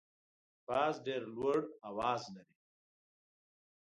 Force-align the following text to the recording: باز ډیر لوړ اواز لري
باز 0.67 0.93
ډیر 1.05 1.21
لوړ 1.35 1.59
اواز 1.89 2.21
لري 2.35 2.55